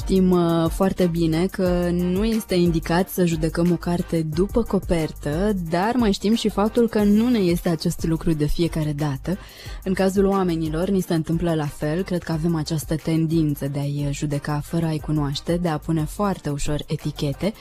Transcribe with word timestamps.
Știm 0.00 0.30
uh, 0.30 0.70
foarte 0.70 1.06
bine 1.06 1.46
că 1.46 1.88
nu 1.92 2.24
este 2.24 2.54
indicat 2.54 3.08
să 3.08 3.24
judecăm 3.24 3.72
o 3.72 3.76
carte 3.76 4.22
după 4.34 4.62
copertă, 4.62 5.52
dar 5.70 5.94
mai 5.94 6.12
știm 6.12 6.34
și 6.34 6.48
faptul 6.48 6.88
că 6.88 7.02
nu 7.02 7.28
ne 7.28 7.38
este 7.38 7.68
acest 7.68 8.06
lucru 8.06 8.32
de 8.32 8.46
fiecare 8.46 8.92
dată. 8.92 9.38
În 9.84 9.92
cazul 9.92 10.24
oamenilor 10.24 10.88
ni 10.88 11.00
se 11.00 11.14
întâmplă 11.14 11.54
la 11.54 11.66
fel, 11.66 12.02
cred 12.02 12.22
că 12.22 12.32
avem 12.32 12.54
această 12.54 12.96
tendință 12.96 13.68
de 13.68 13.78
a-i 13.78 14.08
judeca 14.10 14.60
fără 14.64 14.86
a-i 14.86 14.98
cunoaște, 14.98 15.56
de 15.56 15.68
a 15.68 15.78
pune 15.78 16.04
foarte 16.04 16.50
ușor 16.50 16.82
etichete. 16.86 17.52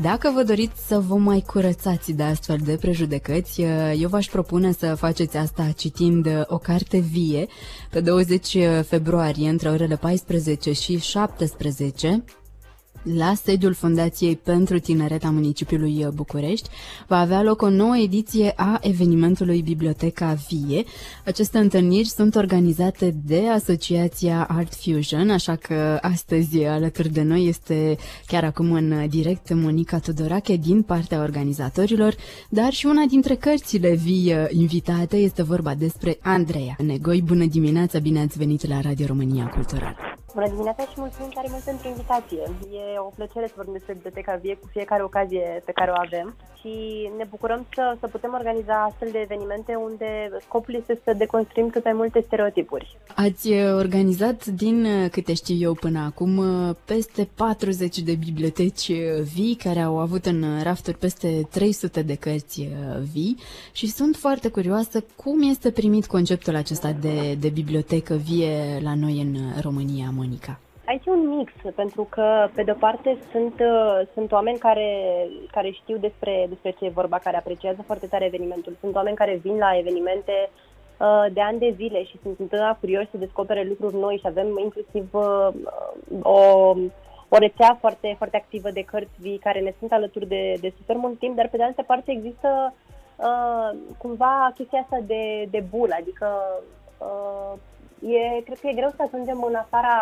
Dacă 0.00 0.32
vă 0.34 0.42
doriți 0.42 0.86
să 0.86 0.98
vă 0.98 1.14
mai 1.14 1.44
curățați 1.46 2.12
de 2.12 2.22
astfel 2.22 2.58
de 2.64 2.76
prejudecăți, 2.80 3.60
uh, 3.60 3.68
eu 4.00 4.08
v-aș 4.08 4.26
propune 4.26 4.72
să 4.72 4.94
faceți 4.94 5.36
asta 5.36 5.72
citind 5.76 6.26
uh, 6.26 6.40
o 6.46 6.58
carte 6.58 6.98
vie 6.98 7.46
pe 7.90 8.00
20 8.00 8.56
februarie 8.86 9.48
între 9.48 9.68
orele 9.68 9.96
14 9.96 10.72
și 10.72 10.98
17 10.98 11.95
2010, 11.96 12.24
la 13.14 13.34
sediul 13.34 13.74
Fundației 13.74 14.36
pentru 14.36 14.78
Tineret 14.78 15.24
a 15.24 15.30
municipiului 15.30 16.06
București 16.14 16.68
va 17.06 17.18
avea 17.18 17.42
loc 17.42 17.62
o 17.62 17.68
nouă 17.68 17.96
ediție 17.96 18.52
a 18.56 18.78
evenimentului 18.80 19.62
Biblioteca 19.62 20.36
Vie. 20.48 20.84
Aceste 21.24 21.58
întâlniri 21.58 22.08
sunt 22.08 22.34
organizate 22.34 23.14
de 23.24 23.48
Asociația 23.48 24.46
Art 24.50 24.74
Fusion, 24.74 25.30
așa 25.30 25.56
că 25.56 25.98
astăzi 26.00 26.64
alături 26.64 27.08
de 27.08 27.22
noi 27.22 27.46
este 27.46 27.96
chiar 28.26 28.44
acum 28.44 28.72
în 28.72 29.08
direct 29.08 29.54
Monica 29.54 29.98
Tudorache 29.98 30.56
din 30.56 30.82
partea 30.82 31.22
organizatorilor, 31.22 32.14
dar 32.48 32.72
și 32.72 32.86
una 32.86 33.04
dintre 33.08 33.34
cărțile 33.34 33.94
vii 33.94 34.34
invitate 34.50 35.16
este 35.16 35.42
vorba 35.42 35.74
despre 35.74 36.18
Andreea 36.22 36.76
Negoi. 36.78 37.22
Bună 37.22 37.44
dimineața, 37.44 37.98
bine 37.98 38.20
ați 38.20 38.38
venit 38.38 38.68
la 38.68 38.80
Radio 38.80 39.06
România 39.06 39.46
Cultural! 39.46 39.96
Bună 40.38 40.48
dimineața 40.48 40.82
și 40.82 40.94
mulțumim 40.96 41.30
tare 41.34 41.48
mult 41.50 41.62
pentru 41.62 41.88
invitație. 41.88 42.42
E 42.80 42.98
o 43.08 43.10
plăcere 43.18 43.46
să 43.46 43.52
vorbim 43.56 43.72
despre 43.72 43.92
Biblioteca 43.92 44.38
Vie 44.42 44.54
cu 44.60 44.68
fiecare 44.76 45.02
ocazie 45.02 45.62
pe 45.64 45.72
care 45.72 45.90
o 45.90 46.00
avem 46.06 46.36
și 46.58 46.74
ne 47.16 47.24
bucurăm 47.30 47.66
să, 47.74 47.96
să 48.00 48.06
putem 48.06 48.32
organiza 48.38 48.84
astfel 48.88 49.08
de 49.12 49.18
evenimente 49.18 49.74
unde 49.74 50.08
scopul 50.40 50.74
este 50.74 51.00
să 51.04 51.12
deconstruim 51.12 51.68
cât 51.70 51.84
mai 51.84 51.92
multe 51.92 52.22
stereotipuri. 52.26 52.98
Ați 53.14 53.52
organizat, 53.84 54.46
din 54.46 54.86
câte 55.10 55.34
știu 55.34 55.56
eu 55.56 55.74
până 55.74 55.98
acum, 55.98 56.42
peste 56.84 57.28
40 57.34 57.98
de 57.98 58.14
biblioteci 58.14 58.90
vii 59.34 59.54
care 59.54 59.80
au 59.80 59.98
avut 59.98 60.26
în 60.26 60.44
rafturi 60.62 60.98
peste 60.98 61.46
300 61.50 62.02
de 62.02 62.14
cărți 62.14 62.68
vii 63.12 63.36
și 63.72 63.86
sunt 63.86 64.16
foarte 64.16 64.48
curioasă 64.48 65.04
cum 65.16 65.42
este 65.42 65.70
primit 65.70 66.06
conceptul 66.06 66.56
acesta 66.56 66.92
de, 67.00 67.36
de 67.40 67.48
bibliotecă 67.48 68.14
vie 68.14 68.80
la 68.82 68.94
noi 68.94 69.20
în 69.20 69.36
România, 69.60 70.10
Monica? 70.26 70.58
Aici 70.86 71.06
e 71.06 71.10
un 71.10 71.28
mix, 71.36 71.52
pentru 71.74 72.06
că, 72.10 72.48
pe 72.54 72.62
de-o 72.62 72.74
parte, 72.74 73.18
sunt, 73.30 73.60
uh, 73.60 74.00
sunt 74.14 74.32
oameni 74.32 74.58
care, 74.58 74.90
care 75.50 75.70
știu 75.70 75.96
despre, 75.96 76.46
despre 76.48 76.70
ce 76.70 76.84
e 76.84 76.98
vorba, 77.00 77.18
care 77.18 77.36
apreciază 77.36 77.82
foarte 77.82 78.06
tare 78.06 78.24
evenimentul. 78.24 78.76
Sunt 78.80 78.94
oameni 78.94 79.16
care 79.16 79.40
vin 79.42 79.56
la 79.58 79.78
evenimente 79.78 80.50
uh, 80.98 81.26
de 81.32 81.40
ani 81.40 81.58
de 81.58 81.74
zile 81.76 82.04
și 82.04 82.18
sunt 82.22 82.38
întotdeauna 82.38 82.76
curioși 82.80 83.10
să 83.10 83.16
descopere 83.16 83.62
lucruri 83.62 83.96
noi 83.96 84.16
și 84.16 84.26
avem 84.26 84.58
inclusiv 84.58 85.08
uh, 85.12 85.48
o, 86.22 86.40
o 87.28 87.38
rețea 87.38 87.76
foarte, 87.80 88.14
foarte 88.16 88.36
activă 88.36 88.70
de 88.70 88.82
cărți 88.82 89.20
vii 89.20 89.38
care 89.38 89.60
ne 89.60 89.74
sunt 89.78 89.92
alături 89.92 90.26
de, 90.26 90.56
de 90.60 90.72
super 90.76 90.96
mult 90.96 91.18
timp, 91.18 91.36
dar 91.36 91.48
pe 91.48 91.56
de 91.56 91.62
altă 91.62 91.82
parte 91.82 92.12
există 92.12 92.74
uh, 93.16 93.78
cumva 93.98 94.52
chestia 94.54 94.80
asta 94.80 94.98
de, 95.06 95.46
de 95.50 95.64
bul, 95.70 95.90
adică 96.00 96.26
uh, 96.98 97.58
e, 98.00 98.40
cred 98.40 98.58
că 98.58 98.66
e 98.68 98.80
greu 98.80 98.92
să 98.96 99.02
ajungem 99.02 99.42
în 99.42 99.54
afara, 99.54 99.96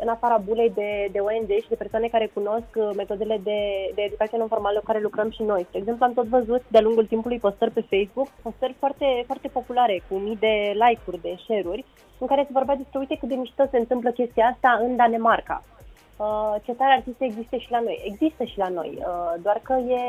în 0.00 0.08
afara 0.08 0.36
bulei 0.36 0.70
de, 0.70 1.08
de 1.12 1.18
ONG 1.18 1.50
și 1.62 1.68
de 1.68 1.74
persoane 1.74 2.08
care 2.08 2.30
cunosc 2.34 2.70
uh, 2.74 2.90
metodele 2.96 3.40
de, 3.42 3.60
de 3.94 4.02
educație 4.02 4.38
non-formală 4.38 4.78
cu 4.78 4.84
care 4.84 5.00
lucrăm 5.00 5.30
și 5.30 5.42
noi. 5.42 5.66
De 5.72 5.78
exemplu, 5.78 6.04
am 6.04 6.12
tot 6.12 6.26
văzut 6.26 6.62
de-a 6.68 6.80
lungul 6.80 7.06
timpului 7.06 7.38
postări 7.38 7.70
pe 7.70 7.86
Facebook, 7.90 8.28
postări 8.42 8.74
foarte, 8.78 9.22
foarte 9.26 9.48
populare, 9.48 10.02
cu 10.08 10.14
mii 10.14 10.36
de 10.36 10.72
like-uri, 10.72 11.20
de 11.20 11.36
share-uri, 11.44 11.84
în 12.18 12.26
care 12.26 12.42
se 12.42 12.52
vorbea 12.52 12.76
despre, 12.76 12.98
uite 12.98 13.16
cât 13.16 13.28
de 13.28 13.34
mișto 13.34 13.64
se 13.70 13.78
întâmplă 13.78 14.10
chestia 14.10 14.46
asta 14.46 14.80
în 14.82 14.96
Danemarca. 14.96 15.62
Uh, 16.16 16.54
ce 16.62 16.72
tare 16.72 16.92
ar 16.92 17.02
fi 17.02 17.14
să 17.18 17.24
existe 17.24 17.58
și 17.58 17.70
la 17.70 17.80
noi. 17.80 18.02
Există 18.04 18.44
și 18.44 18.58
la 18.58 18.68
noi, 18.68 18.98
uh, 18.98 19.34
doar 19.42 19.60
că 19.62 19.72
e 19.72 20.02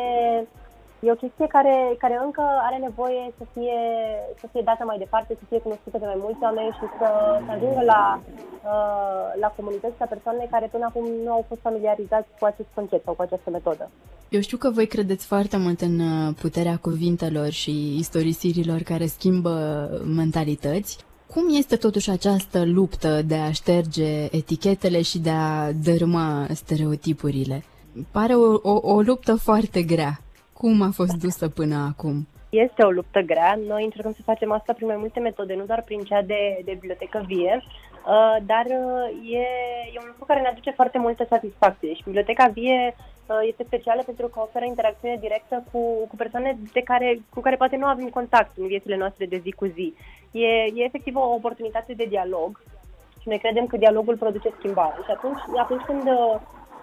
E 1.02 1.12
o 1.12 1.22
chestie 1.24 1.48
care, 1.48 1.76
care 2.04 2.20
încă 2.26 2.44
are 2.68 2.78
nevoie 2.78 3.34
să 3.38 3.44
fie, 3.54 3.80
să 4.40 4.46
fie 4.52 4.62
dată 4.70 4.84
mai 4.86 4.98
departe, 4.98 5.38
să 5.40 5.46
fie 5.50 5.60
cunoscută 5.60 5.98
de 5.98 6.06
mai 6.06 6.20
mulți 6.26 6.44
oameni 6.48 6.76
și 6.80 6.86
să, 6.98 7.08
să 7.46 7.52
ajungă 7.52 7.82
la, 7.94 8.22
uh, 8.72 9.28
la 9.44 9.50
comunități, 9.56 10.00
la 10.00 10.06
persoane 10.06 10.48
care 10.52 10.68
până 10.72 10.86
acum 10.86 11.06
nu 11.26 11.32
au 11.32 11.46
fost 11.48 11.62
familiarizați 11.62 12.30
cu 12.40 12.46
acest 12.46 12.68
concept 12.74 13.04
sau 13.04 13.14
cu 13.14 13.22
această 13.22 13.50
metodă. 13.50 13.90
Eu 14.30 14.42
știu 14.42 14.58
că 14.58 14.70
voi 14.70 14.88
credeți 14.88 15.26
foarte 15.26 15.58
mult 15.58 15.82
în 15.82 16.00
uh, 16.00 16.34
puterea 16.42 16.78
cuvintelor 16.82 17.50
și 17.50 17.98
istorisirilor 17.98 18.80
care 18.82 19.06
schimbă 19.06 19.54
mentalități. 20.16 20.98
Cum 21.34 21.44
este 21.58 21.76
totuși 21.76 22.10
această 22.10 22.66
luptă 22.66 23.22
de 23.22 23.36
a 23.36 23.52
șterge 23.52 24.24
etichetele 24.32 25.02
și 25.02 25.20
de 25.20 25.30
a 25.30 25.72
dărâma 25.84 26.48
stereotipurile? 26.54 27.64
Pare 28.12 28.34
o, 28.34 28.60
o, 28.62 28.80
o 28.82 29.02
luptă 29.02 29.36
foarte 29.36 29.82
grea. 29.82 30.20
Cum 30.64 30.82
a 30.82 30.92
fost 31.00 31.16
dusă 31.26 31.50
până 31.50 31.78
acum? 31.92 32.28
Este 32.50 32.84
o 32.84 32.90
luptă 32.90 33.20
grea. 33.20 33.60
Noi 33.68 33.84
încercăm 33.84 34.14
să 34.14 34.30
facem 34.32 34.52
asta 34.52 34.74
prin 34.74 34.88
mai 34.88 34.96
multe 35.04 35.20
metode, 35.20 35.54
nu 35.56 35.66
doar 35.66 35.82
prin 35.82 36.00
cea 36.00 36.22
de, 36.22 36.62
de 36.66 36.72
bibliotecă 36.72 37.24
vie, 37.28 37.62
uh, 37.64 38.38
dar 38.46 38.66
uh, 38.66 39.34
e, 39.42 39.46
e 39.94 40.00
un 40.04 40.08
lucru 40.08 40.26
care 40.26 40.42
ne 40.42 40.48
aduce 40.48 40.72
foarte 40.72 40.98
multă 40.98 41.26
satisfacție. 41.30 41.94
Și 41.94 42.04
biblioteca 42.04 42.46
vie 42.48 42.96
uh, 42.96 43.40
este 43.52 43.64
specială 43.64 44.02
pentru 44.06 44.28
că 44.28 44.40
oferă 44.40 44.66
interacțiune 44.66 45.18
directă 45.20 45.64
cu, 45.72 45.80
cu 46.10 46.16
persoane 46.16 46.58
de 46.74 46.82
care, 46.82 47.20
cu 47.34 47.40
care 47.40 47.56
poate 47.56 47.76
nu 47.78 47.86
avem 47.86 48.10
contact 48.10 48.52
în 48.58 48.68
viețile 48.68 48.98
noastre 48.98 49.26
de 49.26 49.42
zi 49.44 49.52
cu 49.52 49.66
zi. 49.66 49.94
E, 50.32 50.48
e 50.80 50.90
efectiv 50.90 51.16
o 51.16 51.34
oportunitate 51.40 51.94
de 51.94 52.06
dialog 52.06 52.62
și 53.22 53.28
noi 53.28 53.40
credem 53.40 53.66
că 53.66 53.78
dialogul 53.78 54.18
produce 54.18 54.50
schimbare. 54.58 55.00
Și 55.06 55.12
atunci, 55.12 55.42
atunci 55.64 55.82
când 55.82 56.04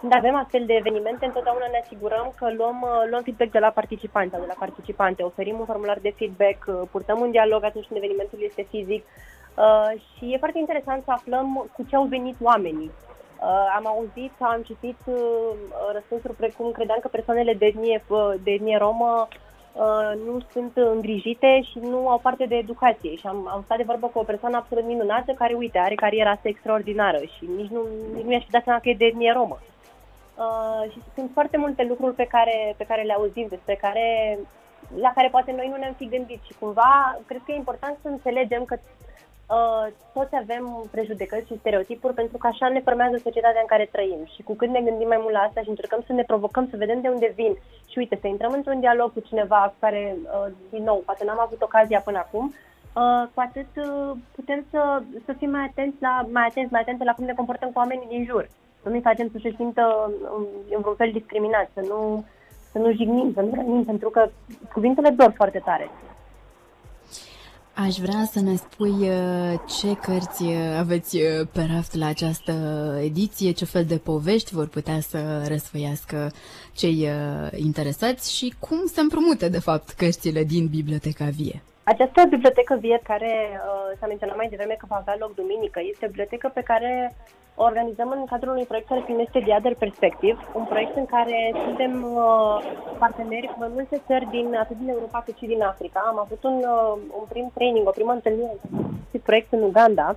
când 0.08 0.24
avem 0.24 0.40
astfel 0.42 0.64
de 0.66 0.74
evenimente, 0.74 1.24
întotdeauna 1.24 1.66
ne 1.70 1.80
asigurăm 1.84 2.32
că 2.38 2.46
luăm, 2.58 2.78
uh, 2.82 3.02
luăm 3.10 3.22
feedback 3.22 3.50
de 3.50 3.58
la 3.58 3.76
participanți 3.80 4.32
sau 4.32 4.40
de 4.40 4.52
la 4.52 4.62
participante, 4.64 5.22
oferim 5.22 5.58
un 5.58 5.64
formular 5.64 5.98
de 6.06 6.14
feedback, 6.18 6.58
uh, 6.66 6.74
purtăm 6.90 7.18
un 7.20 7.30
dialog 7.30 7.64
atunci 7.64 7.86
când 7.86 7.98
evenimentul 7.98 8.38
este 8.42 8.62
fizic 8.70 9.02
uh, 9.04 9.90
și 10.12 10.24
e 10.32 10.42
foarte 10.44 10.58
interesant 10.58 11.00
să 11.04 11.10
aflăm 11.10 11.68
cu 11.74 11.82
ce 11.88 11.96
au 11.96 12.04
venit 12.04 12.36
oamenii. 12.40 12.90
Uh, 12.90 13.66
am 13.78 13.86
auzit, 13.86 14.34
am 14.38 14.62
citit 14.62 15.00
uh, 15.04 15.16
răspunsuri 15.92 16.40
precum 16.42 16.70
credeam 16.70 16.98
că 17.02 17.08
persoanele 17.08 17.54
de 17.54 17.66
etnie, 17.66 18.04
uh, 18.08 18.34
de 18.44 18.50
etnie 18.50 18.76
romă 18.76 19.28
uh, 19.72 20.10
nu 20.26 20.34
sunt 20.52 20.72
îngrijite 20.74 21.60
și 21.70 21.78
nu 21.78 22.08
au 22.08 22.18
parte 22.18 22.44
de 22.46 22.56
educație. 22.56 23.14
Și 23.20 23.26
am, 23.26 23.48
am 23.54 23.62
stat 23.64 23.76
de 23.76 23.90
vorbă 23.90 24.06
cu 24.06 24.18
o 24.18 24.30
persoană 24.32 24.56
absolut 24.56 24.84
minunată 24.84 25.32
care, 25.32 25.54
uite, 25.54 25.78
are 25.78 25.94
cariera 25.94 26.30
asta 26.30 26.48
extraordinară 26.48 27.18
și 27.18 27.44
nici 27.56 27.70
nu, 27.70 27.80
nici 28.14 28.22
nu 28.22 28.28
mi-aș 28.28 28.44
fi 28.44 28.50
dat 28.50 28.64
seama 28.64 28.80
că 28.80 28.88
e 28.88 29.02
de 29.02 29.04
etnie 29.04 29.32
romă. 29.32 29.58
Uh, 29.60 29.75
Uh, 30.36 30.90
și 30.92 30.98
sunt 31.14 31.30
foarte 31.32 31.56
multe 31.56 31.82
lucruri 31.82 32.14
pe 32.14 32.26
care, 32.34 32.74
pe 32.76 32.84
care 32.84 33.02
le 33.02 33.12
auzim, 33.12 33.46
despre 33.48 33.74
care, 33.74 34.38
la 35.00 35.12
care 35.14 35.28
poate 35.28 35.52
noi 35.52 35.68
nu 35.68 35.76
ne-am 35.76 35.94
fi 35.96 36.08
gândit. 36.08 36.40
Și 36.42 36.58
cumva 36.60 37.18
cred 37.26 37.40
că 37.44 37.52
e 37.52 37.64
important 37.64 37.96
să 38.02 38.08
înțelegem 38.08 38.64
că 38.64 38.76
uh, 38.78 39.86
toți 40.12 40.36
avem 40.36 40.88
prejudecăți 40.90 41.46
și 41.46 41.58
stereotipuri 41.58 42.14
pentru 42.14 42.36
că 42.38 42.46
așa 42.46 42.68
ne 42.68 42.80
formează 42.80 43.16
societatea 43.16 43.60
în 43.60 43.66
care 43.66 43.88
trăim. 43.92 44.20
Și 44.34 44.42
cu 44.42 44.54
cât 44.54 44.68
ne 44.68 44.80
gândim 44.80 45.08
mai 45.08 45.20
mult 45.20 45.32
la 45.32 45.38
asta 45.38 45.60
și 45.62 45.68
încercăm 45.68 46.02
să 46.06 46.12
ne 46.12 46.22
provocăm, 46.22 46.68
să 46.70 46.76
vedem 46.76 47.00
de 47.00 47.08
unde 47.08 47.32
vin. 47.34 47.56
Și 47.90 47.98
uite, 47.98 48.18
să 48.20 48.26
intrăm 48.26 48.52
într-un 48.52 48.80
dialog 48.80 49.12
cu 49.12 49.20
cineva 49.20 49.60
cu 49.72 49.74
care, 49.78 50.16
uh, 50.22 50.52
din 50.70 50.82
nou, 50.82 51.02
poate 51.04 51.24
n-am 51.24 51.40
avut 51.40 51.62
ocazia 51.62 52.00
până 52.00 52.18
acum, 52.18 52.54
Uh, 52.96 53.28
cu 53.34 53.40
atât 53.40 53.66
uh, 53.76 54.16
putem 54.34 54.64
să, 54.70 55.02
să 55.24 55.32
fim 55.32 55.50
mai 55.50 55.64
atenți, 55.64 55.96
la, 56.00 56.26
mai 56.32 56.46
atenți, 56.46 56.72
mai 56.72 56.80
atente 56.80 57.04
la 57.04 57.12
cum 57.12 57.24
ne 57.24 57.32
comportăm 57.32 57.70
cu 57.70 57.78
oamenii 57.78 58.08
din 58.08 58.24
jur 58.24 58.48
să 58.86 58.92
nu-i 58.92 59.08
facem 59.10 59.28
să 59.32 59.38
se 59.42 59.54
simtă 59.56 60.12
în 60.74 60.80
vreun 60.80 60.94
fel 60.96 61.10
discriminat, 61.12 61.70
să 61.74 61.80
nu, 61.88 62.24
să 62.72 62.78
nu 62.78 62.92
jignim, 62.92 63.32
să 63.34 63.40
nu 63.40 63.50
rănim, 63.54 63.84
pentru 63.84 64.10
că 64.10 64.28
cuvintele 64.72 65.10
dor 65.10 65.32
foarte 65.36 65.62
tare. 65.64 65.90
Aș 67.74 67.96
vrea 67.96 68.24
să 68.24 68.40
ne 68.40 68.54
spui 68.54 68.96
uh, 69.08 69.54
ce 69.78 69.96
cărți 70.06 70.42
uh, 70.42 70.76
aveți 70.78 71.16
uh, 71.16 71.46
pe 71.52 71.66
raft 71.74 71.94
la 71.94 72.06
această 72.06 72.52
ediție, 73.02 73.50
ce 73.50 73.64
fel 73.64 73.84
de 73.84 73.98
povești 73.98 74.54
vor 74.54 74.68
putea 74.68 75.00
să 75.00 75.18
răsfăiască 75.48 76.30
cei 76.72 77.08
interesați 77.56 78.36
și 78.36 78.54
cum 78.58 78.86
se 78.86 79.00
împrumută, 79.00 79.48
de 79.48 79.60
fapt, 79.60 79.88
cărțile 79.90 80.42
din 80.42 80.66
Biblioteca 80.66 81.24
Vie. 81.24 81.62
Această 81.92 82.20
bibliotecă 82.28 82.76
vie 82.80 83.00
care 83.02 83.32
uh, 83.52 83.98
s-a 83.98 84.06
menționat 84.06 84.36
mai 84.36 84.48
devreme 84.48 84.74
că 84.78 84.86
va 84.88 84.96
avea 84.96 85.16
loc 85.18 85.34
duminică 85.34 85.80
este 85.82 86.04
o 86.04 86.08
bibliotecă 86.08 86.50
pe 86.54 86.62
care 86.62 87.16
organizăm 87.56 88.10
în 88.10 88.24
cadrul 88.24 88.52
unui 88.52 88.64
proiect 88.64 88.88
care 88.88 89.02
se 89.06 89.12
numește 89.12 89.40
The 89.40 89.56
Other 89.56 89.74
Perspective, 89.74 90.38
un 90.54 90.64
proiect 90.64 90.96
în 90.96 91.06
care 91.06 91.54
suntem 91.64 91.92
uh, 92.02 92.56
parteneri 92.98 93.46
cu 93.46 93.58
mai 93.58 93.70
multe 93.72 94.00
țări 94.06 94.26
din 94.30 94.54
atât 94.54 94.76
din 94.78 94.88
Europa 94.88 95.22
cât 95.24 95.36
și 95.36 95.46
din 95.46 95.62
Africa. 95.62 96.04
Am 96.06 96.18
avut 96.18 96.44
un, 96.44 96.56
uh, 96.56 96.92
un 97.18 97.24
prim 97.28 97.50
training, 97.54 97.88
o 97.88 97.90
primă 97.90 98.12
întâlnire 98.12 98.56
cu 99.10 99.18
proiect 99.22 99.52
în 99.52 99.62
Uganda, 99.62 100.16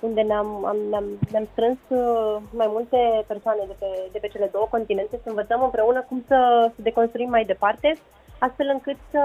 unde 0.00 0.20
ne-am, 0.20 0.64
am, 0.64 0.76
ne-am, 0.90 1.04
ne-am 1.30 1.48
strâns 1.52 1.78
uh, 1.88 2.36
mai 2.50 2.66
multe 2.70 3.24
persoane 3.26 3.62
de 3.66 3.74
pe, 3.78 3.86
de 4.12 4.18
pe 4.18 4.28
cele 4.28 4.48
două 4.52 4.66
continente 4.70 5.20
să 5.22 5.28
învățăm 5.28 5.62
împreună 5.62 6.04
cum 6.08 6.24
să, 6.26 6.70
să 6.74 6.82
deconstruim 6.82 7.28
mai 7.28 7.44
departe, 7.44 7.96
astfel 8.38 8.68
încât 8.72 8.96
să, 9.10 9.24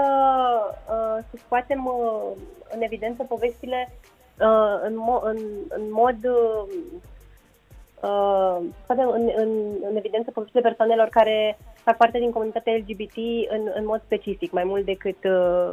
uh, 0.90 1.24
să 1.30 1.36
scoatem 1.44 1.86
uh, 1.86 2.22
în 2.74 2.82
evidență 2.82 3.22
povestile 3.22 3.88
în, 4.82 4.92
mo- 4.92 5.22
în, 5.22 5.36
în 5.68 5.82
mod 5.90 6.16
uh, 8.00 8.56
în, 8.86 9.30
în, 9.36 9.50
în 9.88 9.96
evidență 9.96 10.30
povestile 10.30 10.60
persoanelor 10.60 11.08
care 11.08 11.58
fac 11.74 11.96
parte 11.96 12.18
din 12.18 12.30
comunitatea 12.30 12.76
LGBT 12.76 13.16
în, 13.48 13.70
în 13.74 13.84
mod 13.84 14.02
specific, 14.04 14.52
mai 14.52 14.64
mult 14.64 14.84
decât, 14.84 15.24
uh, 15.24 15.72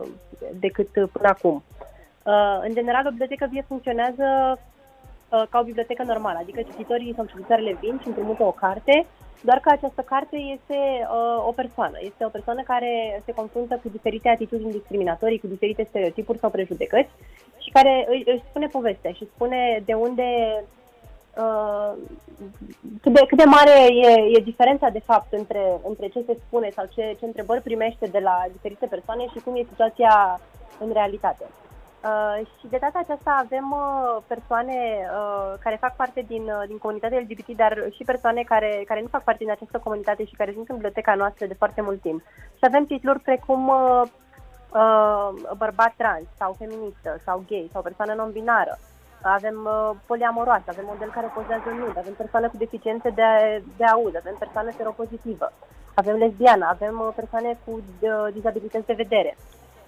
decât 0.60 0.90
până 0.90 1.28
acum. 1.28 1.64
Uh, 2.24 2.60
în 2.62 2.74
general, 2.74 3.06
o 3.06 3.10
bibliotecă 3.10 3.48
vie 3.52 3.66
funcționează 3.68 4.58
uh, 5.30 5.44
ca 5.50 5.60
o 5.60 5.64
bibliotecă 5.64 6.04
normală, 6.04 6.38
adică 6.42 6.62
cititorii 6.62 7.14
sau 7.16 7.26
cititoarele 7.26 7.78
vin 7.82 8.00
și 8.02 8.08
împrumută 8.08 8.44
o 8.44 8.52
carte, 8.52 9.06
doar 9.42 9.60
că 9.60 9.70
această 9.70 10.02
carte 10.02 10.36
este 10.38 10.80
uh, 11.02 11.48
o 11.48 11.52
persoană. 11.52 11.98
Este 12.02 12.26
o 12.26 12.30
persoană 12.30 12.62
care 12.62 13.22
se 13.26 13.34
confruntă 13.34 13.80
cu 13.84 13.90
diferite 13.90 14.30
atitudini 14.30 14.72
discriminatorii, 14.72 15.40
cu 15.40 15.48
diferite 15.48 15.86
stereotipuri 15.90 16.40
sau 16.40 16.50
prejudecăți 16.50 17.12
și 17.58 17.70
care 17.72 18.08
își 18.26 18.44
spune 18.50 18.68
povestea 18.68 19.12
și 19.12 19.30
spune 19.36 19.82
de 19.86 19.94
unde 19.94 20.28
Uh, 21.38 21.94
cât, 23.02 23.14
de, 23.14 23.26
cât 23.28 23.38
de 23.38 23.44
mare 23.44 23.78
e, 23.94 24.38
e 24.38 24.40
diferența, 24.40 24.90
de 24.90 25.00
fapt, 25.00 25.34
între, 25.34 25.80
între 25.88 26.08
ce 26.08 26.24
se 26.26 26.38
spune 26.48 26.70
sau 26.70 26.86
ce, 26.94 27.16
ce 27.20 27.26
întrebări 27.26 27.62
primește 27.62 28.06
de 28.06 28.20
la 28.20 28.44
diferite 28.52 28.86
persoane 28.86 29.26
și 29.28 29.40
cum 29.44 29.56
e 29.56 29.66
situația 29.70 30.40
în 30.80 30.92
realitate. 30.92 31.46
Uh, 32.04 32.48
și 32.60 32.68
de 32.68 32.78
data 32.78 33.00
aceasta 33.00 33.42
avem 33.44 33.72
uh, 33.72 34.24
persoane 34.28 34.74
uh, 34.74 35.54
care 35.60 35.78
fac 35.80 35.96
parte 35.96 36.26
din, 36.28 36.44
uh, 36.44 36.64
din 36.68 36.78
comunitatea 36.78 37.20
LGBT, 37.20 37.48
dar 37.56 37.74
și 37.92 38.04
persoane 38.04 38.42
care, 38.42 38.84
care 38.86 39.02
nu 39.02 39.08
fac 39.08 39.24
parte 39.24 39.44
din 39.44 39.54
această 39.54 39.80
comunitate 39.84 40.26
și 40.26 40.36
care 40.36 40.52
sunt 40.54 40.70
în 40.70 40.76
biblioteca 40.76 41.16
noastră 41.16 41.46
de 41.46 41.54
foarte 41.54 41.82
mult 41.82 42.02
timp. 42.02 42.22
Și 42.58 42.64
avem 42.68 42.86
titluri 42.86 43.20
precum 43.20 43.68
uh, 43.68 44.02
uh, 44.74 45.30
bărbat 45.58 45.94
trans 45.98 46.26
sau 46.38 46.56
feministă 46.58 47.22
sau 47.26 47.44
gay 47.48 47.70
sau 47.72 47.82
persoană 47.82 48.14
non-binară. 48.14 48.78
Uh, 48.80 48.93
avem 49.24 49.58
uh, 49.66 49.96
poliamoroase, 50.06 50.70
avem 50.70 50.86
model 50.88 51.10
care 51.10 51.32
pozează 51.34 51.70
nud, 51.70 51.98
avem 51.98 52.14
persoane 52.14 52.48
cu 52.48 52.58
deficiențe 52.58 53.10
de, 53.10 53.64
de 53.78 53.84
auz, 53.84 54.16
avem 54.16 54.36
persoane 54.40 54.72
seropozitivă, 54.78 55.52
avem 55.94 56.16
lesbiană, 56.16 56.66
avem 56.70 57.00
uh, 57.00 57.14
persoane 57.16 57.58
cu 57.66 57.72
uh, 57.72 58.28
dizabilități 58.34 58.86
de 58.86 58.94
vedere. 58.94 59.38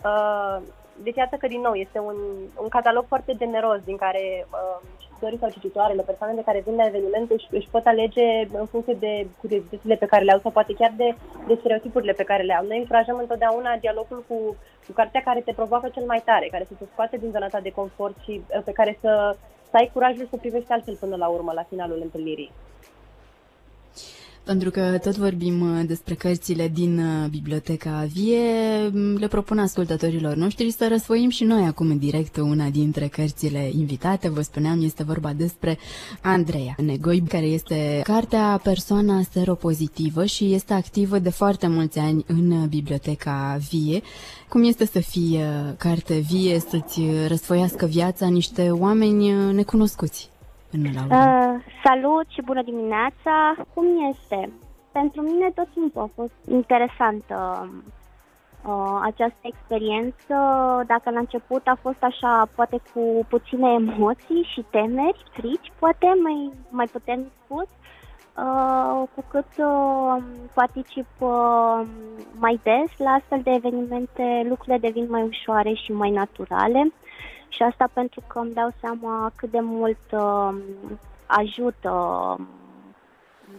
Uh, 0.03 0.57
deci 1.03 1.15
iată 1.15 1.35
că 1.35 1.47
din 1.47 1.61
nou 1.61 1.73
este 1.73 1.99
un, 1.99 2.15
un 2.61 2.69
catalog 2.69 3.05
foarte 3.07 3.33
generos 3.35 3.79
din 3.83 3.97
care 3.97 4.47
uh, 4.49 4.81
cititorii 5.15 5.43
sau 5.43 5.57
cititoarele, 5.59 6.01
persoanele 6.01 6.41
care 6.41 6.63
vin 6.65 6.75
la 6.75 6.85
evenimente 6.85 7.33
își, 7.33 7.47
își 7.51 7.71
pot 7.71 7.85
alege 7.85 8.25
în 8.61 8.65
funcție 8.65 8.97
de 8.99 9.27
curiozitățile 9.41 9.95
pe 9.95 10.05
care 10.05 10.23
le 10.23 10.31
au 10.31 10.39
sau 10.39 10.51
poate 10.51 10.73
chiar 10.73 10.93
de, 10.97 11.15
de 11.47 11.55
stereotipurile 11.59 12.13
pe 12.13 12.23
care 12.23 12.43
le 12.43 12.53
au. 12.53 12.65
Noi 12.65 12.77
încurajăm 12.77 13.17
întotdeauna 13.17 13.77
dialogul 13.77 14.23
cu, 14.27 14.55
cu 14.85 14.91
cartea 14.93 15.21
care 15.21 15.41
te 15.41 15.53
provoacă 15.53 15.87
cel 15.89 16.05
mai 16.05 16.21
tare, 16.25 16.47
care 16.51 16.65
să 16.67 16.73
te 16.77 16.85
scoate 16.91 17.17
din 17.17 17.31
zona 17.31 17.47
ta 17.47 17.59
de 17.59 17.71
confort 17.71 18.15
și 18.23 18.33
uh, 18.41 18.61
pe 18.63 18.71
care 18.71 18.97
să, 19.01 19.35
să 19.69 19.75
ai 19.77 19.89
curajul 19.93 20.27
să 20.29 20.37
privești 20.37 20.71
altfel 20.71 20.95
până 20.95 21.15
la 21.15 21.27
urmă, 21.27 21.51
la 21.53 21.63
finalul 21.63 21.99
întâlnirii. 22.01 22.51
Pentru 24.45 24.69
că 24.69 24.99
tot 25.03 25.17
vorbim 25.17 25.61
uh, 25.61 25.83
despre 25.87 26.13
cărțile 26.13 26.67
din 26.67 26.99
uh, 26.99 27.29
Biblioteca 27.29 28.07
Vie, 28.13 28.39
mm, 28.91 29.15
le 29.15 29.27
propun 29.27 29.59
ascultătorilor 29.59 30.35
noștri 30.35 30.71
să 30.71 30.87
răsfoim 30.89 31.29
și 31.29 31.43
noi 31.43 31.63
acum 31.63 31.89
în 31.89 31.97
direct 31.97 32.37
una 32.37 32.69
dintre 32.69 33.07
cărțile 33.07 33.69
invitate. 33.77 34.29
Vă 34.29 34.41
spuneam, 34.41 34.83
este 34.83 35.03
vorba 35.03 35.33
despre 35.33 35.77
Andreea 36.21 36.75
Negoi, 36.77 37.23
care 37.27 37.45
este 37.45 38.01
cartea 38.03 38.59
Persoana 38.63 39.21
seropozitivă 39.31 40.25
și 40.25 40.53
este 40.53 40.73
activă 40.73 41.19
de 41.19 41.29
foarte 41.29 41.67
mulți 41.67 41.99
ani 41.99 42.23
în 42.27 42.67
Biblioteca 42.67 43.57
Vie. 43.69 44.01
Cum 44.49 44.63
este 44.63 44.85
să 44.85 44.99
fie 44.99 45.39
uh, 45.39 45.73
carte 45.77 46.17
vie, 46.17 46.59
să-ți 46.59 47.01
răsfoiască 47.27 47.85
viața 47.85 48.27
niște 48.27 48.69
oameni 48.69 49.53
necunoscuți? 49.53 50.33
Uh, 50.73 51.63
salut 51.83 52.25
și 52.27 52.41
bună 52.41 52.63
dimineața! 52.63 53.55
Cum 53.73 53.85
este? 54.11 54.51
Pentru 54.91 55.21
mine 55.21 55.51
tot 55.55 55.67
timpul 55.73 56.01
a 56.01 56.09
fost 56.15 56.33
interesantă 56.47 57.69
uh, 58.65 58.99
această 59.01 59.39
experiență. 59.41 60.35
Dacă 60.87 61.09
la 61.09 61.19
început 61.19 61.61
a 61.67 61.77
fost 61.81 62.03
așa, 62.03 62.49
poate 62.55 62.77
cu 62.93 63.25
puține 63.29 63.73
emoții 63.73 64.49
și 64.53 64.65
temeri, 64.69 65.23
frici, 65.31 65.71
poate 65.79 66.05
mai, 66.23 66.51
mai 66.69 66.85
putem 66.91 67.31
spus, 67.43 67.67
uh, 68.37 69.07
cu 69.15 69.23
cât 69.29 69.51
uh, 69.57 70.23
particip 70.53 71.07
uh, 71.19 71.81
mai 72.39 72.59
des 72.63 72.91
la 72.97 73.09
astfel 73.09 73.41
de 73.43 73.51
evenimente, 73.51 74.45
lucrurile 74.49 74.77
devin 74.77 75.07
mai 75.09 75.23
ușoare 75.23 75.73
și 75.73 75.91
mai 75.91 76.11
naturale. 76.11 76.93
Și 77.55 77.61
asta 77.61 77.89
pentru 77.93 78.21
că 78.27 78.39
îmi 78.39 78.53
dau 78.53 78.69
seama 78.79 79.31
cât 79.35 79.51
de 79.51 79.59
mult 79.61 80.05
uh, 80.11 80.55
ajută 81.25 81.89
um, 82.37 82.47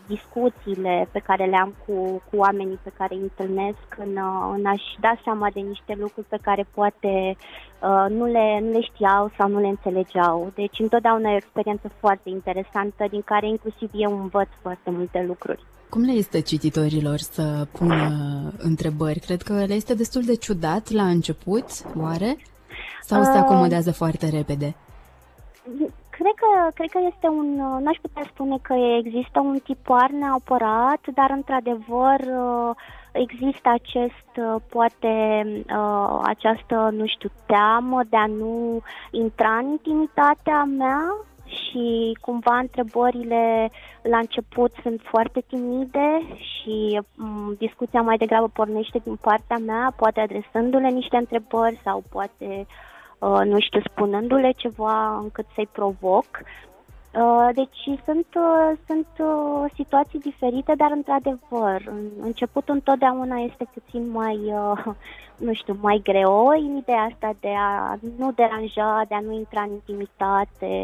discuțiile 0.06 1.08
pe 1.12 1.18
care 1.18 1.44
le 1.44 1.56
am 1.56 1.74
cu, 1.86 2.22
cu 2.30 2.36
oamenii 2.36 2.78
pe 2.82 2.92
care 2.98 3.14
îi 3.14 3.20
întâlnesc 3.20 3.88
în, 3.98 4.16
uh, 4.16 4.54
în 4.56 4.66
a-și 4.66 5.00
da 5.00 5.14
seama 5.24 5.50
de 5.54 5.60
niște 5.60 5.94
lucruri 5.98 6.26
pe 6.26 6.38
care 6.42 6.66
poate 6.74 7.36
uh, 7.36 8.06
nu, 8.08 8.24
le, 8.24 8.60
nu 8.60 8.70
le 8.70 8.80
știau 8.80 9.30
sau 9.38 9.48
nu 9.48 9.60
le 9.60 9.66
înțelegeau. 9.66 10.52
Deci 10.54 10.78
întotdeauna 10.78 11.30
e 11.30 11.32
o 11.32 11.36
experiență 11.36 11.90
foarte 12.00 12.28
interesantă 12.28 13.04
din 13.10 13.22
care 13.22 13.46
inclusiv 13.48 13.90
eu 13.92 14.20
învăț 14.20 14.48
foarte 14.62 14.90
multe 14.90 15.24
lucruri. 15.26 15.64
Cum 15.88 16.02
le 16.02 16.12
este 16.12 16.40
cititorilor 16.40 17.18
să 17.18 17.66
pună 17.72 18.12
întrebări? 18.58 19.20
Cred 19.20 19.42
că 19.42 19.52
le 19.52 19.74
este 19.74 19.94
destul 19.94 20.22
de 20.22 20.34
ciudat 20.34 20.90
la 20.90 21.08
început, 21.08 21.66
oare? 21.96 22.36
Sau 23.06 23.22
se 23.22 23.38
acomodează 23.38 23.88
uh, 23.88 23.94
foarte 23.94 24.28
repede? 24.28 24.74
Cred 26.10 26.34
că, 26.42 26.70
cred 26.74 26.90
că 26.90 26.98
este 27.12 27.26
un, 27.26 27.54
n-aș 27.82 27.96
putea 28.00 28.22
spune 28.32 28.58
că 28.62 28.74
există 29.04 29.40
un 29.40 29.58
tipar 29.64 30.10
neapărat, 30.10 31.00
dar 31.14 31.30
într-adevăr 31.30 32.20
uh, 32.20 32.76
există 33.12 33.68
acest, 33.68 34.30
uh, 34.36 34.62
poate, 34.68 35.14
uh, 35.78 36.20
această, 36.22 36.90
nu 36.92 37.06
știu, 37.06 37.30
teamă 37.46 38.00
de 38.08 38.16
a 38.16 38.26
nu 38.26 38.80
intra 39.10 39.56
în 39.56 39.68
intimitatea 39.70 40.64
mea 40.64 41.14
și 41.44 42.18
cumva 42.20 42.58
întrebările 42.58 43.70
la 44.02 44.18
început 44.18 44.72
sunt 44.82 45.00
foarte 45.04 45.44
timide 45.46 46.22
și 46.38 47.00
m- 47.00 47.58
discuția 47.58 48.02
mai 48.02 48.16
degrabă 48.16 48.48
pornește 48.52 48.98
din 49.04 49.16
partea 49.20 49.56
mea, 49.56 49.92
poate 49.96 50.20
adresându-le 50.20 50.88
niște 50.88 51.16
întrebări 51.16 51.80
sau 51.84 52.02
poate 52.10 52.46
Uh, 52.48 52.66
nu 53.20 53.60
știu, 53.60 53.80
spunându-le 53.80 54.52
ceva 54.56 55.16
încât 55.16 55.46
să-i 55.54 55.68
provoc. 55.72 56.26
Uh, 57.14 57.48
deci 57.54 58.00
sunt, 58.04 58.26
uh, 58.34 58.78
sunt 58.86 59.06
situații 59.74 60.18
diferite, 60.18 60.72
dar 60.76 60.90
într-adevăr, 60.90 61.92
începutul 62.20 62.74
întotdeauna 62.74 63.36
este 63.36 63.68
puțin 63.74 64.10
mai, 64.10 64.38
nu 65.46 65.52
știu, 65.52 65.78
mai 65.80 66.00
greu 66.02 66.46
în 66.46 66.76
ideea 66.76 67.02
asta 67.02 67.30
de 67.40 67.52
a 67.56 67.96
nu 68.18 68.32
deranja, 68.32 69.04
de 69.08 69.14
a 69.14 69.20
nu 69.20 69.32
intra 69.32 69.62
în 69.62 69.70
intimitate 69.70 70.74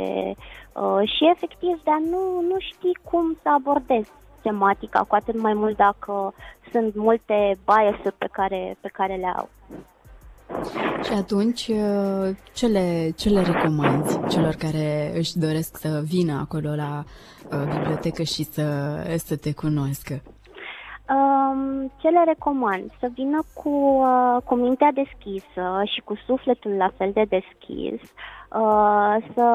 și 1.05 1.31
efectiv 1.35 1.83
de 1.83 1.91
a 1.91 1.99
nu, 1.99 2.41
nu 2.41 2.57
ști 2.59 2.93
cum 3.11 3.39
să 3.43 3.49
abordezi 3.49 4.11
tematica, 4.43 5.05
cu 5.09 5.15
atât 5.15 5.41
mai 5.41 5.55
mult 5.55 5.77
dacă 5.77 6.35
sunt 6.73 6.95
multe 6.95 7.59
bias 7.65 8.15
pe 8.19 8.29
care, 8.33 8.77
pe 8.81 8.89
care 8.93 9.15
le 9.15 9.33
au. 9.37 9.49
Și 11.05 11.13
atunci, 11.13 11.69
uh, 11.69 12.37
ce 12.53 12.67
le, 12.67 13.13
ce 13.17 13.29
le 13.29 13.43
recomanzi 13.43 14.19
celor 14.29 14.55
care 14.55 15.13
își 15.17 15.39
doresc 15.39 15.77
să 15.77 16.03
vină 16.05 16.33
acolo 16.33 16.75
la 16.75 17.05
uh, 17.51 17.77
bibliotecă 17.77 18.23
și 18.23 18.45
să, 18.53 18.97
să 19.25 19.37
te 19.37 19.53
cunoască? 19.53 20.23
Um, 21.09 21.93
ce 21.97 22.09
le 22.09 22.23
recomand? 22.25 22.91
Să 23.01 23.09
vină 23.15 23.39
cu, 23.55 23.69
uh, 23.69 24.37
cu 24.45 24.55
mintea 24.55 24.93
deschisă 24.93 25.83
și 25.85 26.01
cu 26.01 26.15
sufletul 26.27 26.71
la 26.71 26.91
fel 26.97 27.11
de 27.13 27.25
deschis, 27.29 28.01
uh, 28.01 29.17
să, 29.35 29.47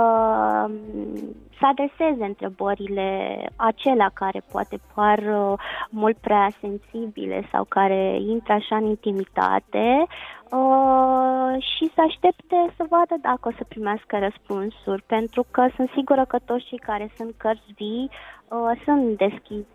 să 1.60 1.66
adreseze 1.66 2.25
întrebările 2.25 3.39
acelea 3.56 4.12
care 4.13 4.42
poate 4.51 4.80
par 4.94 5.18
uh, 5.18 5.60
mult 5.89 6.18
prea 6.18 6.50
sensibile 6.60 7.48
sau 7.51 7.63
care 7.63 8.18
intră 8.22 8.54
așa 8.54 8.75
în 8.75 8.86
intimitate 8.86 10.06
uh, 10.51 11.63
și 11.63 11.92
să 11.94 12.01
aștepte 12.08 12.74
să 12.75 12.86
vadă 12.89 13.16
dacă 13.22 13.48
o 13.48 13.51
să 13.58 13.63
primească 13.68 14.18
răspunsuri, 14.20 15.04
pentru 15.06 15.46
că 15.51 15.68
sunt 15.75 15.89
sigură 15.96 16.25
că 16.25 16.38
toți 16.46 16.66
cei 16.66 16.77
care 16.77 17.12
sunt 17.18 17.34
cărți 17.38 17.74
vii 17.75 18.10
uh, 18.50 18.82
sunt 18.86 19.18
deschiși 19.18 19.66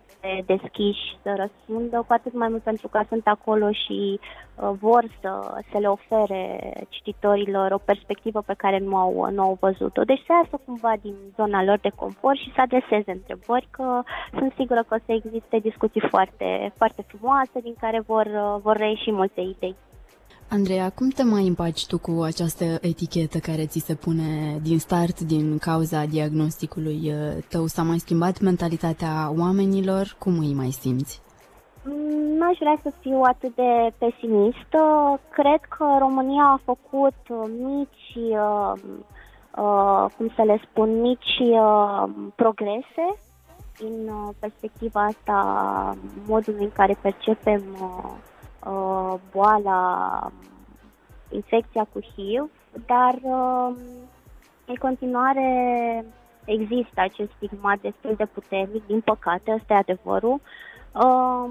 deschiși 0.45 1.17
să 1.21 1.33
răspundă, 1.37 2.03
cu 2.07 2.13
atât 2.13 2.33
mai 2.33 2.47
mult 2.47 2.63
pentru 2.63 2.87
că 2.87 3.01
sunt 3.07 3.27
acolo 3.27 3.71
și 3.71 4.19
uh, 4.19 4.71
vor 4.79 5.03
să, 5.21 5.61
să 5.71 5.77
le 5.77 5.87
ofere 5.87 6.73
cititorilor 6.89 7.71
o 7.71 7.77
perspectivă 7.77 8.41
pe 8.45 8.53
care 8.57 8.79
nu 8.79 8.95
au, 8.95 9.29
nu 9.31 9.41
au 9.41 9.57
văzut-o. 9.59 10.03
Deci 10.03 10.23
să 10.25 10.31
iasă 10.41 10.61
cumva 10.65 10.93
din 11.01 11.15
zona 11.35 11.63
lor 11.63 11.79
de 11.81 11.91
confort 11.95 12.37
și 12.37 12.51
să 12.55 12.61
adreseze 12.61 13.11
întrebări, 13.11 13.67
că 13.71 14.01
sunt 14.37 14.53
sigură 14.55 14.83
că 14.87 14.95
o 14.95 15.03
să 15.05 15.11
existe 15.11 15.57
discuții 15.57 16.07
foarte, 16.09 16.73
foarte 16.77 17.05
frumoase 17.07 17.59
din 17.61 17.75
care 17.79 17.99
vor, 17.99 18.25
uh, 18.25 18.61
vor 18.61 18.75
reieși 18.77 19.11
multe 19.11 19.41
idei. 19.41 19.75
Andreea, 20.53 20.89
cum 20.89 21.09
te 21.09 21.23
mai 21.23 21.47
împaci 21.47 21.87
tu 21.87 21.97
cu 21.99 22.21
această 22.21 22.63
etichetă 22.81 23.37
care 23.37 23.65
ți 23.65 23.79
se 23.79 23.95
pune 23.95 24.59
din 24.61 24.79
start 24.79 25.19
din 25.19 25.57
cauza 25.57 26.05
diagnosticului 26.05 26.99
uh, 27.05 27.43
tău? 27.49 27.65
S-a 27.65 27.83
mai 27.83 27.97
schimbat 27.97 28.39
mentalitatea 28.39 29.33
oamenilor? 29.37 30.15
Cum 30.19 30.39
îi 30.39 30.53
mai 30.53 30.69
simți? 30.69 31.21
Mm, 31.83 32.37
n-aș 32.37 32.57
vrea 32.59 32.77
să 32.81 32.91
fiu 32.99 33.21
atât 33.21 33.55
de 33.55 33.93
pesimistă. 33.97 34.81
Cred 35.29 35.61
că 35.77 35.85
România 35.99 36.43
a 36.43 36.61
făcut 36.63 37.19
uh, 37.29 37.49
mici, 37.59 38.15
uh, 38.15 38.73
uh, 39.57 40.05
cum 40.17 40.31
să 40.35 40.41
le 40.45 40.61
spun, 40.69 41.01
mici 41.01 41.37
uh, 41.39 42.03
progrese 42.35 43.05
din 43.79 44.07
uh, 44.07 44.29
perspectiva 44.39 45.01
asta, 45.05 45.37
modul 46.27 46.55
în 46.59 46.71
care 46.73 46.97
percepem 47.01 47.63
uh, 47.81 48.11
uh, 48.65 49.13
boala, 49.31 50.31
infecția 51.29 51.87
cu 51.93 51.99
HIV, 51.99 52.49
dar 52.85 53.13
uh, 53.21 53.75
în 54.65 54.75
continuare 54.75 56.05
există 56.45 57.01
acest 57.01 57.31
stigmat 57.35 57.79
destul 57.81 58.13
de 58.17 58.25
puternic, 58.25 58.85
din 58.87 59.01
păcate, 59.01 59.53
ăsta 59.53 59.73
e 59.73 59.77
adevărul. 59.77 60.41
Uh, 60.91 61.49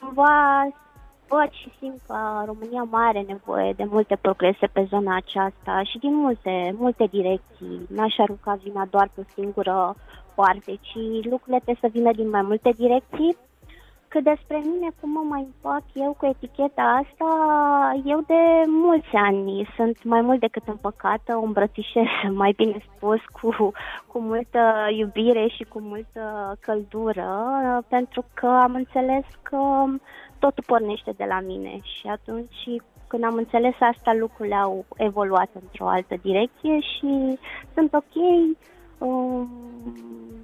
cumva 0.00 0.68
văd 1.28 1.50
și 1.50 1.72
simt 1.78 2.00
că 2.06 2.42
România 2.44 2.82
mai 2.82 3.06
are 3.06 3.20
nevoie 3.20 3.72
de 3.72 3.84
multe 3.84 4.16
progrese 4.20 4.66
pe 4.66 4.86
zona 4.88 5.16
aceasta 5.16 5.82
și 5.82 5.98
din 5.98 6.14
multe, 6.14 6.74
multe 6.78 7.06
direcții. 7.06 7.86
N-aș 7.88 8.18
arunca 8.18 8.58
vina 8.62 8.86
doar 8.90 9.10
pe 9.14 9.20
o 9.20 9.32
singură 9.34 9.96
parte, 10.34 10.72
ci 10.80 11.24
lucrurile 11.30 11.60
trebuie 11.64 11.78
să 11.80 11.88
vină 11.92 12.12
din 12.12 12.28
mai 12.30 12.42
multe 12.42 12.70
direcții 12.70 13.36
că 14.08 14.20
despre 14.20 14.56
mine, 14.56 14.88
cum 15.00 15.10
mă 15.10 15.24
mai 15.28 15.40
împac 15.40 15.82
eu 15.92 16.16
cu 16.18 16.26
eticheta 16.26 16.82
asta, 16.82 17.30
eu 18.04 18.20
de 18.26 18.62
mulți 18.66 19.14
ani 19.14 19.68
sunt 19.76 20.04
mai 20.04 20.20
mult 20.20 20.40
decât 20.40 20.62
împăcată, 20.66 21.36
o 21.36 21.42
îmbrățișez, 21.42 22.04
mai 22.42 22.52
bine 22.56 22.84
spus, 22.94 23.20
cu, 23.40 23.72
cu 24.06 24.18
multă 24.18 24.60
iubire 24.96 25.46
și 25.46 25.64
cu 25.64 25.80
multă 25.80 26.56
căldură, 26.60 27.30
pentru 27.88 28.24
că 28.34 28.46
am 28.46 28.74
înțeles 28.74 29.24
că 29.42 29.84
totul 30.38 30.64
pornește 30.66 31.12
de 31.16 31.24
la 31.28 31.40
mine. 31.40 31.80
Și 31.82 32.06
atunci 32.06 32.82
când 33.06 33.24
am 33.24 33.34
înțeles 33.34 33.74
asta, 33.78 34.14
lucrurile 34.14 34.54
au 34.54 34.84
evoluat 34.96 35.50
într-o 35.62 35.88
altă 35.88 36.14
direcție 36.22 36.80
și 36.80 37.38
sunt 37.74 37.94
ok. 37.94 38.14
Um, 38.14 38.56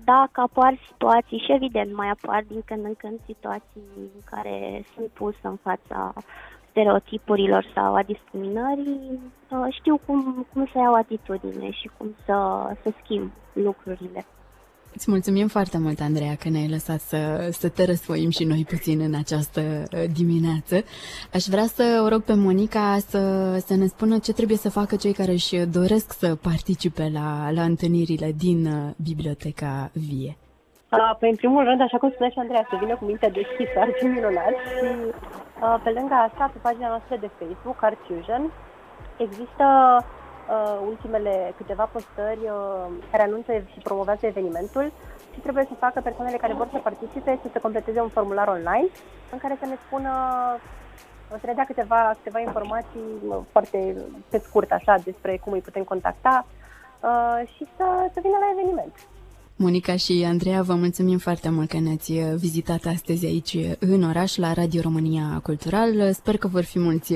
dacă 0.05 0.41
apar 0.41 0.79
situații 0.87 1.39
și 1.39 1.53
evident 1.53 1.95
mai 1.95 2.09
apar 2.09 2.45
din 2.49 2.63
când 2.65 2.85
în 2.85 2.95
când 2.95 3.19
situații 3.25 3.83
în 3.97 4.21
care 4.31 4.85
sunt 4.95 5.09
pus 5.09 5.35
în 5.43 5.57
fața 5.57 6.13
stereotipurilor 6.71 7.71
sau 7.75 7.95
a 7.95 8.03
discriminării, 8.03 9.21
uh, 9.51 9.67
știu 9.71 10.01
cum, 10.07 10.47
cum 10.53 10.67
să 10.73 10.79
iau 10.79 10.95
atitudine 10.95 11.71
și 11.71 11.91
cum 11.97 12.15
să, 12.25 12.67
să 12.83 12.93
schimb 13.03 13.31
lucrurile. 13.53 14.25
Îți 14.95 15.11
mulțumim 15.11 15.49
foarte 15.49 15.79
mult, 15.79 16.01
Andreea, 16.01 16.35
că 16.35 16.49
ne-ai 16.49 16.69
lăsat 16.69 17.01
să, 17.01 17.49
să 17.51 17.69
te 17.69 17.85
răsfoim 17.85 18.31
și 18.31 18.45
noi 18.45 18.67
puțin 18.69 19.01
în 19.01 19.15
această 19.15 19.61
uh, 19.61 20.05
dimineață. 20.13 20.85
Aș 21.35 21.45
vrea 21.45 21.67
să 21.67 22.03
o 22.05 22.09
rog 22.09 22.23
pe 22.23 22.35
Monica 22.35 22.97
să, 22.99 23.21
să 23.67 23.75
ne 23.77 23.87
spună 23.87 24.19
ce 24.19 24.33
trebuie 24.33 24.57
să 24.57 24.71
facă 24.71 24.97
cei 24.97 25.13
care 25.13 25.33
își 25.33 25.57
doresc 25.57 26.13
să 26.13 26.35
participe 26.35 27.11
la, 27.13 27.51
la 27.51 27.63
întâlnirile 27.63 28.33
din 28.37 28.67
uh, 28.67 28.91
Biblioteca 29.09 29.91
Vie. 29.93 30.37
Păi, 31.19 31.31
în 31.31 31.37
primul 31.37 31.65
rând, 31.65 31.81
așa 31.81 31.99
cum 31.99 32.11
spunea 32.11 32.31
și 32.31 32.39
Andreea, 32.39 32.67
să 32.71 32.77
vină 32.81 32.95
cu 32.97 33.05
mintea 33.05 33.31
deschisă, 33.31 33.77
ar 33.79 33.91
fi 33.99 34.05
minunat 34.05 34.55
și 34.71 34.89
pe 35.85 35.91
lângă 35.91 36.15
asta, 36.15 36.51
pe 36.53 36.59
pagina 36.63 36.89
noastră 36.89 37.17
de 37.21 37.31
Facebook, 37.39 37.79
Art 37.83 37.99
Fusion, 38.07 38.43
există 39.17 39.67
uh, 40.49 40.79
ultimele 40.87 41.55
câteva 41.57 41.85
postări 41.85 42.45
uh, 42.45 42.87
care 43.11 43.23
anunță 43.23 43.53
și 43.53 43.79
promovează 43.83 44.27
evenimentul 44.27 44.93
și 45.33 45.41
trebuie 45.41 45.65
să 45.69 45.75
facă 45.75 46.01
persoanele 46.01 46.37
care 46.37 46.53
vor 46.53 46.69
să 46.73 46.79
participe 46.79 47.39
să 47.43 47.49
se 47.53 47.61
completeze 47.61 48.01
un 48.01 48.09
formular 48.09 48.49
online 48.49 48.89
în 49.33 49.39
care 49.39 49.57
să 49.61 49.67
ne 49.67 49.77
spună 49.87 50.11
să 51.41 51.47
ne 51.47 51.53
dea 51.53 51.65
câteva, 51.65 52.13
câteva 52.17 52.41
informații 52.41 53.09
uh, 53.29 53.37
foarte 53.51 53.97
pe 54.29 54.39
scurt 54.39 54.71
așa 54.73 54.95
despre 55.05 55.37
cum 55.45 55.53
îi 55.53 55.61
putem 55.61 55.85
contacta 55.85 56.47
uh, 57.01 57.49
și 57.55 57.69
să, 57.77 57.85
să 58.13 58.21
vină 58.23 58.37
la 58.41 58.51
eveniment. 58.53 58.95
Monica 59.63 59.97
și 59.97 60.25
Andreea, 60.27 60.63
vă 60.63 60.75
mulțumim 60.75 61.19
foarte 61.19 61.49
mult 61.49 61.69
că 61.69 61.79
ne-ați 61.79 62.13
vizitat 62.37 62.85
astăzi 62.85 63.27
aici 63.27 63.57
în 63.79 64.03
oraș, 64.03 64.37
la 64.37 64.53
Radio 64.53 64.81
România 64.81 65.41
Cultural. 65.43 66.13
Sper 66.13 66.37
că 66.37 66.49
vor 66.49 66.63
fi 66.63 66.79
mulți 66.79 67.15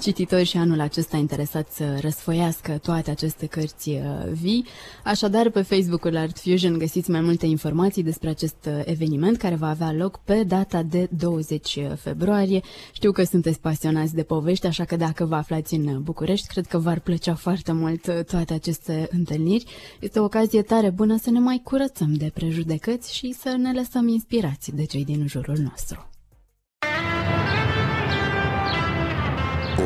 cititori 0.00 0.44
și 0.44 0.56
anul 0.56 0.80
acesta 0.80 1.16
interesați 1.16 1.76
să 1.76 1.98
răsfoiască 2.00 2.78
toate 2.82 3.10
aceste 3.10 3.46
cărți 3.46 3.88
uh, 3.88 3.98
vii. 4.40 4.66
Așadar, 5.04 5.50
pe 5.50 5.62
Facebook-ul 5.62 6.16
Art 6.16 6.38
Fusion 6.38 6.78
găsiți 6.78 7.10
mai 7.10 7.20
multe 7.20 7.46
informații 7.46 8.02
despre 8.02 8.28
acest 8.28 8.66
uh, 8.66 8.80
eveniment 8.84 9.36
care 9.36 9.54
va 9.54 9.68
avea 9.68 9.92
loc 9.92 10.20
pe 10.24 10.42
data 10.42 10.82
de 10.82 11.08
20 11.16 11.78
februarie. 11.96 12.60
Știu 12.92 13.12
că 13.12 13.22
sunteți 13.22 13.60
pasionați 13.60 14.14
de 14.14 14.22
povești, 14.22 14.66
așa 14.66 14.84
că 14.84 14.96
dacă 14.96 15.24
vă 15.24 15.34
aflați 15.34 15.74
în 15.74 16.02
București, 16.02 16.46
cred 16.46 16.66
că 16.66 16.78
v-ar 16.78 17.00
plăcea 17.00 17.34
foarte 17.34 17.72
mult 17.72 18.06
uh, 18.06 18.24
toate 18.24 18.52
aceste 18.54 19.08
întâlniri. 19.10 19.64
Este 20.00 20.18
o 20.18 20.24
ocazie 20.24 20.62
tare 20.62 20.90
bună 20.90 21.16
să 21.22 21.30
ne 21.30 21.38
mai 21.38 21.60
curățăm 21.64 21.86
curățăm 21.88 22.14
de 22.14 22.30
prejudecăți 22.34 23.14
și 23.16 23.32
să 23.32 23.56
ne 23.56 23.72
lăsăm 23.72 24.08
inspirați 24.08 24.70
de 24.74 24.84
cei 24.84 25.04
din 25.04 25.26
jurul 25.26 25.56
nostru. 25.58 26.10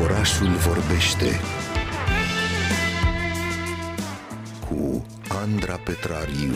Orașul 0.03 0.47
vorbește 0.47 1.39
cu 4.69 5.05
Andra 5.29 5.75
Petrariu. 5.75 6.53